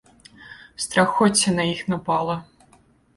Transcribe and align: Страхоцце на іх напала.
Страхоцце 0.83 1.53
на 1.57 1.63
іх 1.73 1.83
напала. 1.93 2.39